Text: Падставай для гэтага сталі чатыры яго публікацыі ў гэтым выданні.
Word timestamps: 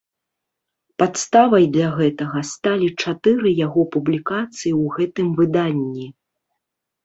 Падставай 1.03 1.65
для 1.75 1.89
гэтага 1.99 2.39
сталі 2.53 2.87
чатыры 3.05 3.49
яго 3.65 3.81
публікацыі 3.99 4.73
ў 4.81 4.99
гэтым 4.99 5.27
выданні. 5.45 6.07